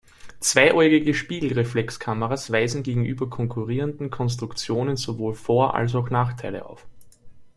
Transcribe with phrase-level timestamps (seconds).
[0.39, 6.87] Zweiäugige Spiegelreflexkameras weisen gegenüber konkurrierenden Konstruktionen sowohl Vor- als auch Nachteile auf.